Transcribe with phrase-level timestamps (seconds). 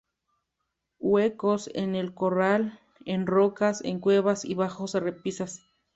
[0.97, 5.61] Huecos en el coral, en rocas, en cuevas y bajo repisas.